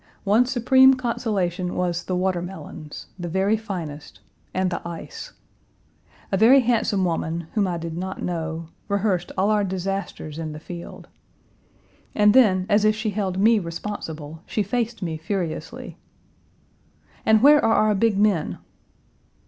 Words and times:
One 0.23 0.47
supreme 0.47 0.95
consolation 0.95 1.75
was 1.75 2.05
the 2.05 2.15
watermelons, 2.15 3.05
the 3.19 3.27
very 3.27 3.55
finest, 3.55 4.19
and 4.51 4.71
the 4.71 4.81
ice. 4.83 5.33
A 6.31 6.37
very 6.37 6.61
handsome 6.61 7.05
woman, 7.05 7.45
whom 7.53 7.67
I 7.67 7.77
did 7.77 7.95
not 7.95 8.19
know, 8.19 8.69
rehearsed 8.87 9.31
all 9.37 9.51
our 9.51 9.63
disasters 9.63 10.39
in 10.39 10.53
the 10.53 10.59
field. 10.59 11.07
And 12.15 12.33
then, 12.33 12.65
as 12.67 12.83
if 12.83 12.95
she 12.95 13.11
held 13.11 13.37
me 13.37 13.59
responsible, 13.59 14.41
she 14.47 14.63
faced 14.63 15.03
me 15.03 15.17
furiously, 15.17 15.99
"And 17.23 17.43
where 17.43 17.63
are 17.63 17.75
our 17.87 17.93
big 17.93 18.17
men?" 18.17 18.57